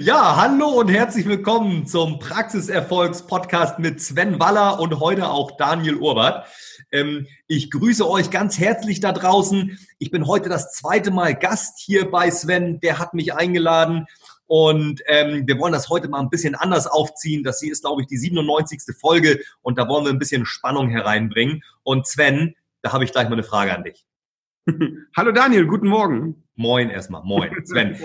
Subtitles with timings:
[0.00, 6.48] Ja, hallo und herzlich willkommen zum Praxiserfolgs-Podcast mit Sven Waller und heute auch Daniel Urbert.
[6.90, 9.78] Ähm, ich grüße euch ganz herzlich da draußen.
[10.00, 12.80] Ich bin heute das zweite Mal Gast hier bei Sven.
[12.80, 14.06] Der hat mich eingeladen
[14.46, 17.44] und ähm, wir wollen das heute mal ein bisschen anders aufziehen.
[17.44, 18.80] Das hier ist, glaube ich, die 97.
[19.00, 21.62] Folge und da wollen wir ein bisschen Spannung hereinbringen.
[21.84, 24.04] Und Sven, da habe ich gleich mal eine Frage an dich.
[25.16, 26.42] Hallo Daniel, guten Morgen.
[26.56, 27.52] Moin erstmal, moin.
[27.64, 27.96] Sven,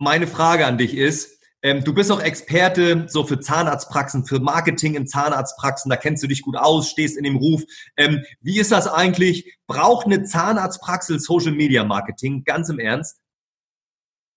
[0.00, 4.94] meine Frage an dich ist, ähm, du bist auch Experte so für Zahnarztpraxen, für Marketing
[4.94, 7.62] in Zahnarztpraxen, da kennst du dich gut aus, stehst in dem Ruf.
[7.98, 9.58] Ähm, wie ist das eigentlich?
[9.66, 12.44] Braucht eine Zahnarztpraxis Social Media Marketing?
[12.44, 13.20] Ganz im Ernst?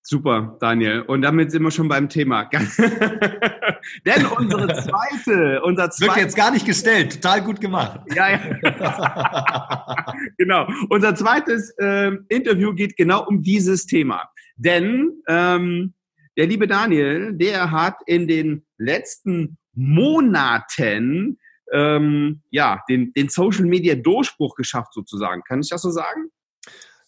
[0.06, 1.04] Super, Daniel.
[1.04, 2.44] Und damit sind wir schon beim Thema.
[4.06, 6.12] Denn unsere zweite, unser zweite.
[6.12, 7.22] Wird jetzt gar nicht gestellt.
[7.22, 8.02] Total gut gemacht.
[8.14, 10.14] Ja, ja.
[10.38, 10.68] genau.
[10.90, 14.30] Unser zweites äh, Interview geht genau um dieses Thema.
[14.56, 15.94] Denn ähm,
[16.38, 21.40] der liebe Daniel, der hat in den letzten Monaten
[21.72, 25.44] ähm, ja den, den Social Media Durchbruch geschafft sozusagen.
[25.44, 26.30] Kann ich das so sagen?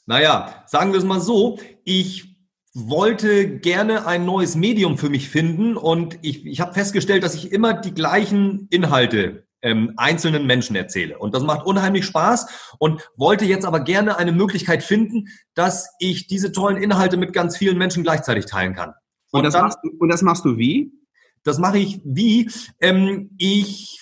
[0.06, 1.60] Naja, sagen wir es mal so.
[1.84, 2.36] Ich
[2.74, 7.52] wollte gerne ein neues Medium für mich finden und ich, ich habe festgestellt, dass ich
[7.52, 11.18] immer die gleichen Inhalte ähm, einzelnen Menschen erzähle.
[11.18, 16.28] Und das macht unheimlich Spaß und wollte jetzt aber gerne eine Möglichkeit finden, dass ich
[16.28, 18.94] diese tollen Inhalte mit ganz vielen Menschen gleichzeitig teilen kann.
[19.32, 20.94] Und, und das, dann, machst, du, und das machst du wie?
[21.44, 22.50] Das mache ich wie?
[22.80, 24.00] Ähm, ich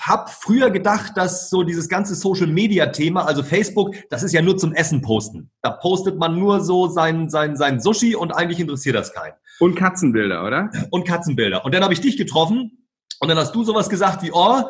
[0.00, 4.72] habe früher gedacht, dass so dieses ganze Social-Media-Thema, also Facebook, das ist ja nur zum
[4.72, 5.50] Essen posten.
[5.60, 9.34] Da postet man nur so sein, sein, sein Sushi und eigentlich interessiert das keinen.
[9.60, 10.70] Und Katzenbilder, oder?
[10.90, 11.64] Und Katzenbilder.
[11.64, 12.81] Und dann habe ich dich getroffen
[13.20, 14.62] und dann hast du sowas gesagt wie, oh,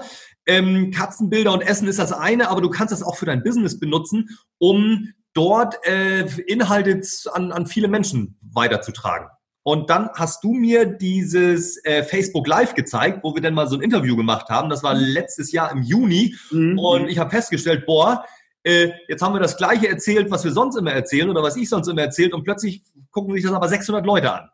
[0.46, 3.78] ähm, Katzenbilder und Essen ist das eine, aber du kannst das auch für dein Business
[3.78, 7.00] benutzen, um dort äh, Inhalte
[7.32, 9.28] an, an viele Menschen weiterzutragen.
[9.64, 13.76] Und dann hast du mir dieses äh, Facebook Live gezeigt, wo wir dann mal so
[13.76, 14.68] ein Interview gemacht haben.
[14.68, 16.34] Das war letztes Jahr im Juni.
[16.50, 16.78] Mhm.
[16.78, 18.24] Und ich habe festgestellt, boah,
[18.64, 21.68] äh, jetzt haben wir das Gleiche erzählt, was wir sonst immer erzählen oder was ich
[21.68, 22.34] sonst immer erzählt.
[22.34, 22.82] Und plötzlich
[23.12, 24.48] gucken sich das aber 600 Leute an.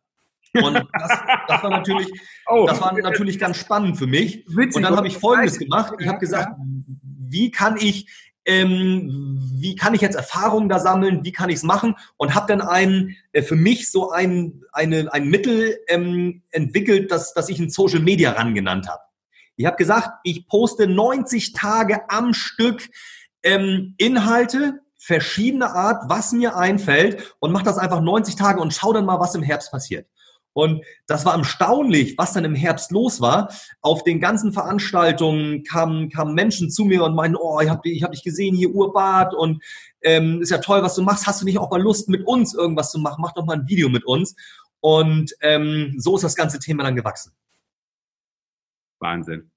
[0.54, 2.08] Und das, das war natürlich,
[2.46, 2.66] oh.
[2.66, 4.44] das war natürlich ganz spannend für mich.
[4.48, 5.94] Witzig, und dann habe ich Folgendes gemacht.
[5.98, 6.56] Ich habe gesagt,
[7.30, 8.06] wie kann ich
[8.48, 12.46] ähm, wie kann ich jetzt Erfahrungen da sammeln, wie kann ich es machen und habe
[12.46, 17.58] dann ein, äh, für mich so ein, eine, ein Mittel ähm, entwickelt, das, das ich
[17.58, 19.02] ein Social Media ran genannt habe.
[19.56, 22.88] Ich habe gesagt, ich poste 90 Tage am Stück
[23.42, 28.94] ähm, Inhalte, verschiedene Art, was mir einfällt und mache das einfach 90 Tage und schau
[28.94, 30.06] dann mal, was im Herbst passiert.
[30.52, 33.52] Und das war erstaunlich, was dann im Herbst los war.
[33.80, 38.02] Auf den ganzen Veranstaltungen kamen, kamen Menschen zu mir und meinten, oh, ich habe ich
[38.02, 39.62] hab dich gesehen hier, Urbad und
[40.02, 41.26] ähm, ist ja toll, was du machst.
[41.26, 43.20] Hast du nicht auch mal Lust, mit uns irgendwas zu machen?
[43.20, 44.34] Mach doch mal ein Video mit uns.
[44.80, 47.32] Und ähm, so ist das ganze Thema dann gewachsen.
[49.00, 49.50] Wahnsinn.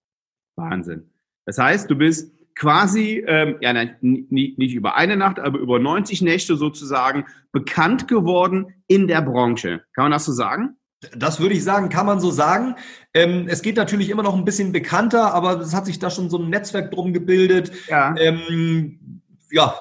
[0.55, 1.09] Wahnsinn.
[1.45, 6.55] Das heißt, du bist quasi, ähm, ja, nicht über eine Nacht, aber über 90 Nächte
[6.55, 9.83] sozusagen bekannt geworden in der Branche.
[9.93, 10.77] Kann man das so sagen?
[11.17, 12.75] Das würde ich sagen, kann man so sagen.
[13.13, 16.29] Ähm, es geht natürlich immer noch ein bisschen bekannter, aber es hat sich da schon
[16.29, 19.75] so ein Netzwerk drum gebildet, ja, ähm, ja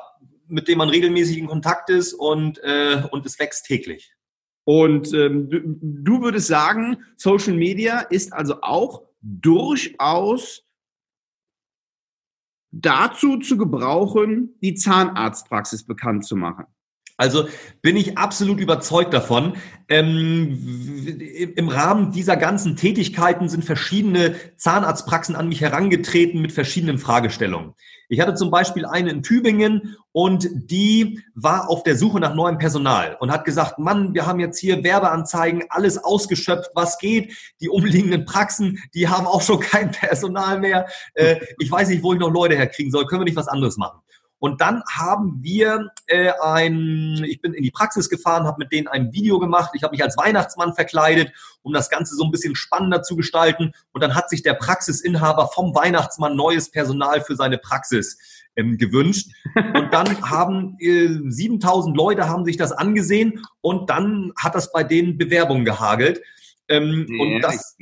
[0.48, 4.14] mit dem man regelmäßig in Kontakt ist und, äh, und es wächst täglich.
[4.64, 10.64] Und ähm, du, du würdest sagen, Social Media ist also auch durchaus
[12.70, 16.66] dazu zu gebrauchen, die Zahnarztpraxis bekannt zu machen.
[17.20, 17.48] Also
[17.82, 19.52] bin ich absolut überzeugt davon.
[19.88, 20.56] Ähm,
[21.54, 27.74] Im Rahmen dieser ganzen Tätigkeiten sind verschiedene Zahnarztpraxen an mich herangetreten mit verschiedenen Fragestellungen.
[28.08, 32.56] Ich hatte zum Beispiel eine in Tübingen und die war auf der Suche nach neuem
[32.56, 37.34] Personal und hat gesagt, Mann, wir haben jetzt hier Werbeanzeigen, alles ausgeschöpft, was geht.
[37.60, 40.86] Die umliegenden Praxen, die haben auch schon kein Personal mehr.
[41.12, 43.04] Äh, ich weiß nicht, wo ich noch Leute herkriegen soll.
[43.04, 44.00] Können wir nicht was anderes machen?
[44.40, 48.88] Und dann haben wir äh, ein, ich bin in die Praxis gefahren, habe mit denen
[48.88, 49.72] ein Video gemacht.
[49.74, 51.30] Ich habe mich als Weihnachtsmann verkleidet,
[51.62, 53.72] um das Ganze so ein bisschen spannender zu gestalten.
[53.92, 58.18] Und dann hat sich der Praxisinhaber vom Weihnachtsmann neues Personal für seine Praxis
[58.56, 59.28] ähm, gewünscht.
[59.54, 64.84] Und dann haben äh, 7000 Leute haben sich das angesehen und dann hat das bei
[64.84, 66.22] denen Bewerbungen gehagelt.
[66.68, 67.76] Ähm, ja, und das,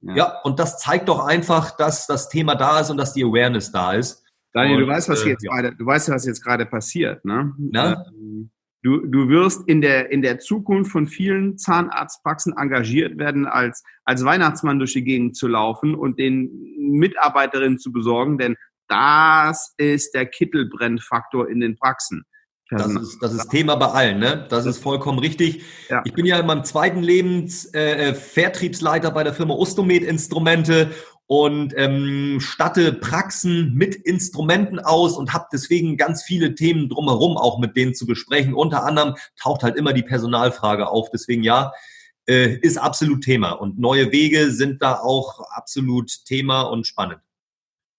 [0.00, 0.16] ja.
[0.16, 3.70] ja, und das zeigt doch einfach, dass das Thema da ist und dass die Awareness
[3.70, 4.24] da ist.
[4.52, 5.52] Daniel, und, du weißt, was äh, jetzt ja.
[5.52, 7.54] gerade, du weißt, was jetzt gerade passiert, ne?
[7.72, 8.04] Ja?
[8.08, 8.50] Ähm,
[8.82, 14.24] du, du wirst in der, in der Zukunft von vielen Zahnarztpraxen engagiert werden, als, als
[14.24, 18.56] Weihnachtsmann durch die Gegend zu laufen und den Mitarbeiterinnen zu besorgen, denn
[18.88, 22.24] das ist der Kittelbrennfaktor in den Praxen.
[22.70, 24.46] Das ist, das ist Thema bei allen, ne?
[24.48, 25.64] Das ist vollkommen richtig.
[25.88, 26.02] Ja.
[26.04, 30.92] Ich bin ja in meinem zweiten Lebens äh, Vertriebsleiter bei der Firma Ostomed Instrumente
[31.30, 37.60] und ähm, statte Praxen mit Instrumenten aus und habe deswegen ganz viele Themen drumherum auch
[37.60, 38.52] mit denen zu besprechen.
[38.52, 41.08] Unter anderem taucht halt immer die Personalfrage auf.
[41.12, 41.70] Deswegen ja,
[42.26, 43.52] äh, ist absolut Thema.
[43.52, 47.20] Und neue Wege sind da auch absolut Thema und spannend.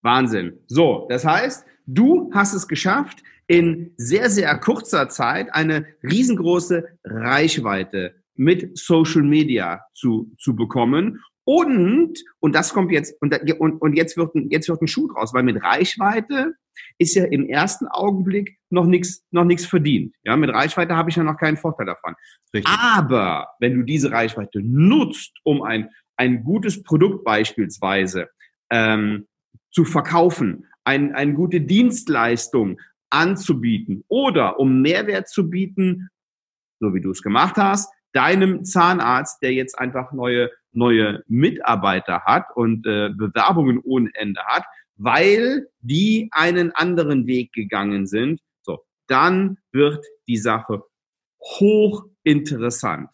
[0.01, 0.59] Wahnsinn.
[0.67, 8.13] So, das heißt, du hast es geschafft, in sehr, sehr kurzer Zeit eine riesengroße Reichweite
[8.35, 11.21] mit Social Media zu, zu bekommen.
[11.43, 15.07] Und, und das kommt jetzt, und, und, und jetzt, wird ein, jetzt wird ein Schuh
[15.07, 16.53] draus, weil mit Reichweite
[16.97, 20.15] ist ja im ersten Augenblick noch nichts noch nichts verdient.
[20.23, 22.15] Ja, mit Reichweite habe ich ja noch keinen Vorteil davon.
[22.53, 22.71] Richtig.
[22.71, 28.29] Aber wenn du diese Reichweite nutzt, um ein, ein gutes Produkt beispielsweise
[28.69, 29.27] ähm,
[29.71, 32.79] zu verkaufen, ein, eine gute Dienstleistung
[33.09, 36.09] anzubieten oder um Mehrwert zu bieten,
[36.79, 42.45] so wie du es gemacht hast, deinem Zahnarzt, der jetzt einfach neue, neue Mitarbeiter hat
[42.55, 44.63] und äh, Bewerbungen ohne Ende hat,
[44.95, 50.83] weil die einen anderen Weg gegangen sind, so, dann wird die Sache
[51.41, 53.09] hochinteressant.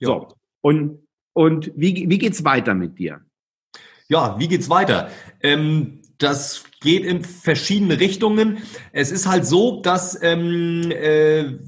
[0.00, 3.20] So, und, und wie, wie geht's weiter mit dir?
[4.08, 5.10] Ja, wie geht's weiter?
[5.40, 8.58] Ähm, das geht in verschiedene Richtungen.
[8.92, 11.58] Es ist halt so, dass, ähm, äh,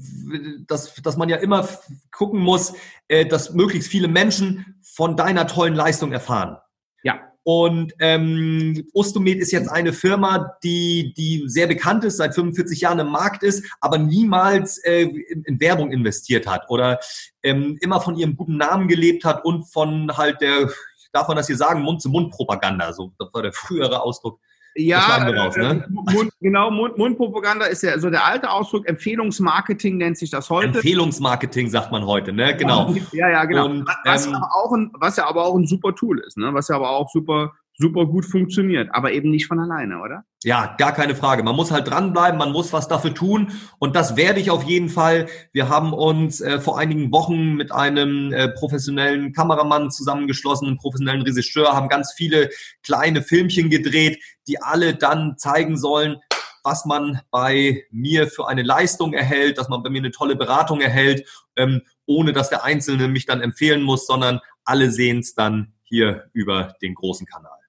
[0.67, 1.67] dass, dass man ja immer
[2.11, 2.73] gucken muss,
[3.07, 6.57] äh, dass möglichst viele Menschen von deiner tollen Leistung erfahren.
[7.03, 7.19] Ja.
[7.43, 12.99] Und ähm, Ostomed ist jetzt eine Firma, die, die sehr bekannt ist, seit 45 Jahren
[12.99, 16.99] im Markt ist, aber niemals äh, in, in Werbung investiert hat oder
[17.41, 20.71] ähm, immer von ihrem guten Namen gelebt hat und von halt der,
[21.11, 22.93] darf man das hier sagen, Mund-zu-Mund-Propaganda.
[22.93, 24.39] So, das war der frühere Ausdruck.
[24.75, 25.85] Ja, raus, ne?
[25.89, 28.87] Mund, genau, Mund, Mundpropaganda ist ja so der alte Ausdruck.
[28.87, 30.67] Empfehlungsmarketing nennt sich das heute.
[30.67, 32.57] Empfehlungsmarketing sagt man heute, ne?
[32.57, 32.93] Genau.
[33.11, 33.65] Ja, ja, genau.
[33.65, 36.53] Und, was, ähm, auch ein, was ja aber auch ein super Tool ist, ne?
[36.53, 40.23] Was ja aber auch super super gut funktioniert, aber eben nicht von alleine, oder?
[40.43, 41.43] Ja, gar keine Frage.
[41.43, 44.89] Man muss halt dranbleiben, man muss was dafür tun und das werde ich auf jeden
[44.89, 45.27] Fall.
[45.53, 51.23] Wir haben uns äh, vor einigen Wochen mit einem äh, professionellen Kameramann zusammengeschlossen, einem professionellen
[51.23, 52.49] Regisseur, haben ganz viele
[52.83, 56.17] kleine Filmchen gedreht, die alle dann zeigen sollen,
[56.63, 60.81] was man bei mir für eine Leistung erhält, dass man bei mir eine tolle Beratung
[60.81, 65.73] erhält, ähm, ohne dass der Einzelne mich dann empfehlen muss, sondern alle sehen es dann
[65.83, 67.62] hier über den großen Kanal.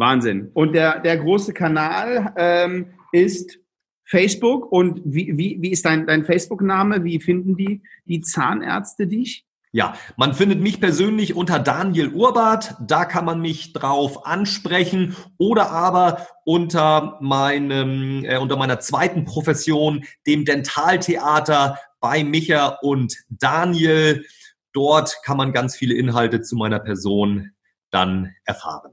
[0.00, 0.50] Wahnsinn.
[0.54, 3.60] Und der, der große Kanal ähm, ist
[4.04, 4.72] Facebook.
[4.72, 7.04] Und wie, wie, wie ist dein, dein Facebook-Name?
[7.04, 9.46] Wie finden die, die Zahnärzte dich?
[9.72, 12.74] Ja, man findet mich persönlich unter Daniel Urbart.
[12.80, 20.04] Da kann man mich drauf ansprechen oder aber unter meinem, äh, unter meiner zweiten Profession,
[20.26, 24.24] dem Dentaltheater bei Micha und Daniel.
[24.72, 27.52] Dort kann man ganz viele Inhalte zu meiner Person
[27.92, 28.89] dann erfahren.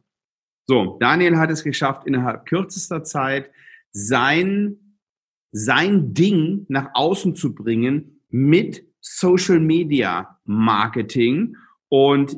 [0.68, 3.50] So, Daniel hat es geschafft, innerhalb kürzester Zeit
[3.92, 4.76] sein,
[5.52, 11.56] sein Ding nach außen zu bringen mit Social Media Marketing.
[11.88, 12.36] Und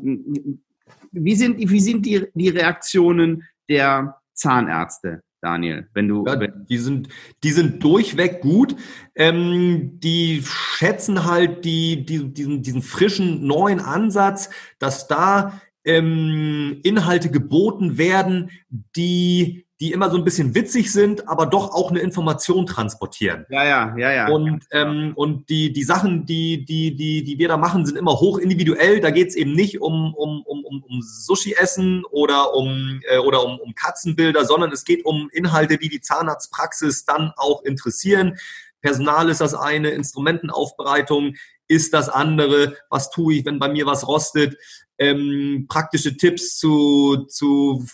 [1.11, 5.23] wie sind, wie sind die, die Reaktionen der Zahnärzte?
[5.41, 6.25] Daniel, wenn du.
[6.25, 7.07] Ja, die sind,
[7.43, 8.75] die sind durchweg gut.
[9.15, 14.49] Ähm, die schätzen halt die, die, diesen, diesen frischen neuen Ansatz,
[14.79, 18.51] dass da ähm, Inhalte geboten werden,
[18.95, 23.45] die die immer so ein bisschen witzig sind, aber doch auch eine Information transportieren.
[23.49, 24.27] Ja, ja, ja, ja.
[24.27, 28.19] Und, ähm, und die, die Sachen, die, die, die, die wir da machen, sind immer
[28.19, 28.99] hoch individuell.
[28.99, 33.45] Da geht es eben nicht um, um, um, um, um Sushi-Essen oder, um, äh, oder
[33.45, 38.37] um, um Katzenbilder, sondern es geht um Inhalte, die die Zahnarztpraxis dann auch interessieren.
[38.81, 41.35] Personal ist das eine, Instrumentenaufbereitung
[41.69, 44.57] ist das andere, was tue ich, wenn bei mir was rostet,
[44.99, 47.85] ähm, praktische Tipps zu, zu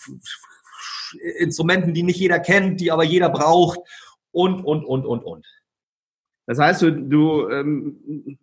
[1.38, 3.78] Instrumenten, die nicht jeder kennt, die aber jeder braucht
[4.32, 5.46] und, und, und, und, und.
[6.46, 8.38] Das heißt, du, du ähm,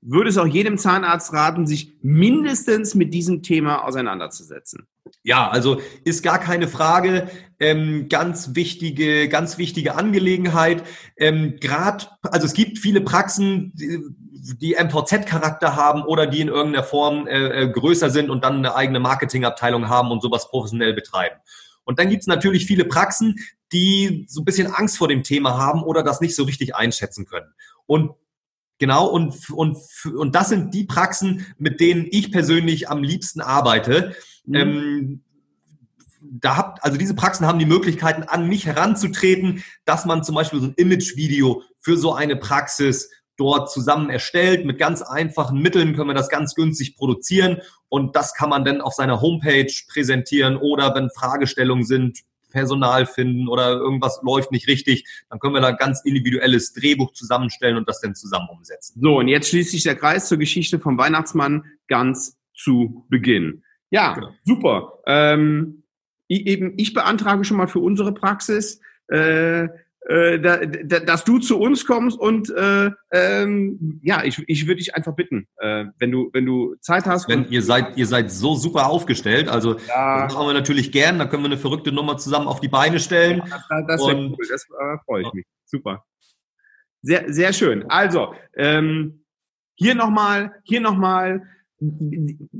[0.00, 4.86] würdest auch jedem Zahnarzt raten, sich mindestens mit diesem Thema auseinanderzusetzen.
[5.22, 7.30] Ja, also ist gar keine Frage.
[7.58, 10.84] Ähm, ganz wichtige, ganz wichtige Angelegenheit.
[11.16, 13.72] Ähm, Gerade, also es gibt viele Praxen,
[14.52, 18.74] die, MVZ-Charakter haben oder die in irgendeiner Form äh, äh, größer sind und dann eine
[18.74, 21.36] eigene Marketingabteilung haben und sowas professionell betreiben.
[21.84, 23.36] Und dann gibt's natürlich viele Praxen,
[23.72, 27.26] die so ein bisschen Angst vor dem Thema haben oder das nicht so richtig einschätzen
[27.26, 27.52] können.
[27.86, 28.12] Und
[28.78, 34.16] Genau, und, und, und das sind die Praxen, mit denen ich persönlich am liebsten arbeite.
[34.46, 34.54] Mhm.
[34.54, 35.24] Ähm,
[36.20, 40.60] da habt, also diese Praxen haben die Möglichkeiten, an mich heranzutreten, dass man zum Beispiel
[40.60, 44.64] so ein Image-Video für so eine Praxis dort zusammen erstellt.
[44.64, 48.80] Mit ganz einfachen Mitteln können wir das ganz günstig produzieren und das kann man dann
[48.80, 52.20] auf seiner Homepage präsentieren oder wenn Fragestellungen sind,
[52.54, 57.12] Personal finden oder irgendwas läuft nicht richtig, dann können wir da ein ganz individuelles Drehbuch
[57.12, 58.98] zusammenstellen und das dann zusammen umsetzen.
[59.02, 63.64] So, und jetzt schließt sich der Kreis zur Geschichte vom Weihnachtsmann ganz zu Beginn.
[63.90, 64.30] Ja, genau.
[64.44, 65.00] super.
[65.06, 65.82] Ähm,
[66.28, 69.68] ich, eben, ich beantrage schon mal für unsere Praxis, äh,
[70.08, 74.76] äh, da, da, dass du zu uns kommst und äh, ähm, ja, ich, ich würde
[74.76, 77.28] dich einfach bitten, äh, wenn du wenn du Zeit hast.
[77.28, 80.24] Wenn ihr seid ihr seid so super aufgestellt, also ja.
[80.24, 81.18] das machen wir natürlich gern.
[81.18, 83.42] Da können wir eine verrückte Nummer zusammen auf die Beine stellen.
[83.46, 84.36] Ja, das ist cool.
[84.50, 85.46] Das äh, freue ich mich.
[85.64, 86.04] Super.
[87.02, 87.84] Sehr sehr schön.
[87.88, 89.24] Also ähm,
[89.76, 91.42] hier nochmal, hier nochmal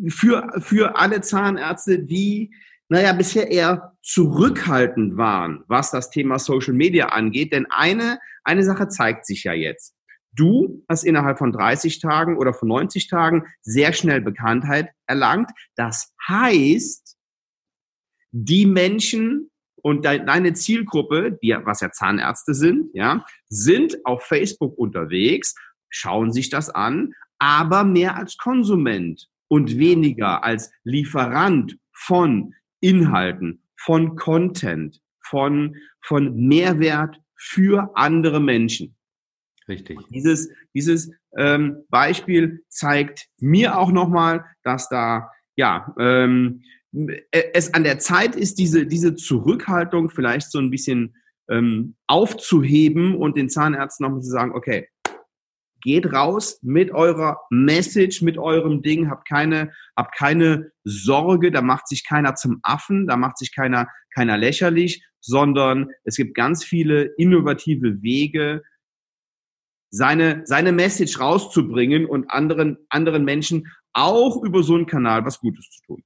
[0.09, 2.53] für, für alle Zahnärzte, die,
[2.88, 7.53] naja, bisher eher zurückhaltend waren, was das Thema Social Media angeht.
[7.53, 9.95] Denn eine, eine Sache zeigt sich ja jetzt.
[10.33, 15.50] Du hast innerhalb von 30 Tagen oder von 90 Tagen sehr schnell Bekanntheit erlangt.
[15.76, 17.17] Das heißt,
[18.33, 25.55] die Menschen und deine Zielgruppe, die, was ja Zahnärzte sind, ja, sind auf Facebook unterwegs,
[25.88, 34.14] schauen sich das an, aber mehr als Konsument und weniger als Lieferant von Inhalten, von
[34.14, 38.95] Content, von, von Mehrwert für andere Menschen.
[39.67, 39.99] Richtig.
[40.11, 46.62] Dieses, dieses ähm, Beispiel zeigt mir auch nochmal, dass da ja ähm,
[47.31, 51.17] es an der Zeit ist, diese, diese Zurückhaltung vielleicht so ein bisschen
[51.49, 54.88] ähm, aufzuheben und den Zahnärzten nochmal zu sagen, okay,
[55.85, 61.87] geht raus mit eurer Message, mit eurem Ding, habt keine, habt keine Sorge, da macht
[61.87, 67.12] sich keiner zum Affen, da macht sich keiner, keiner lächerlich, sondern es gibt ganz viele
[67.19, 68.62] innovative Wege,
[69.91, 75.69] seine, seine Message rauszubringen und anderen, anderen Menschen auch über so einen Kanal was Gutes
[75.71, 76.03] zu tun.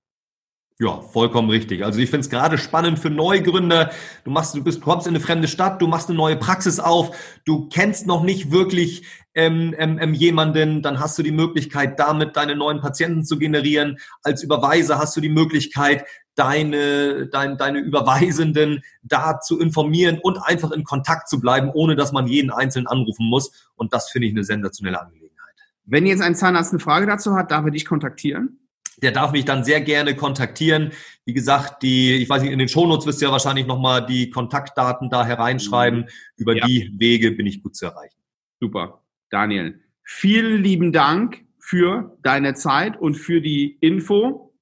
[0.80, 1.84] Ja, vollkommen richtig.
[1.84, 3.90] Also ich finde es gerade spannend für Neugründer.
[4.22, 7.16] Du machst, du bist, kommst in eine fremde Stadt, du machst eine neue Praxis auf,
[7.44, 9.04] du kennst noch nicht wirklich
[9.34, 13.98] ähm, ähm, ähm, jemanden, dann hast du die Möglichkeit, damit deine neuen Patienten zu generieren.
[14.22, 16.04] Als Überweiser hast du die Möglichkeit,
[16.36, 22.12] deine, dein, deine Überweisenden da zu informieren und einfach in Kontakt zu bleiben, ohne dass
[22.12, 23.68] man jeden einzeln anrufen muss.
[23.74, 25.54] Und das finde ich eine sensationelle Angelegenheit.
[25.86, 28.60] Wenn jetzt ein Zahnarzt eine Frage dazu hat, darf er dich kontaktieren?
[29.02, 30.92] Der darf mich dann sehr gerne kontaktieren.
[31.24, 34.30] Wie gesagt, die, ich weiß nicht, in den Shownotes wirst du ja wahrscheinlich nochmal die
[34.30, 36.00] Kontaktdaten da hereinschreiben.
[36.00, 36.06] Mhm.
[36.36, 36.66] Über ja.
[36.66, 38.18] die Wege bin ich gut zu erreichen.
[38.60, 39.02] Super.
[39.30, 44.54] Daniel, vielen lieben Dank für deine Zeit und für die Info.